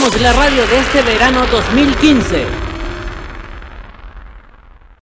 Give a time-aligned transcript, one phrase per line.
[0.00, 2.69] Somos la radio de este verano 2015.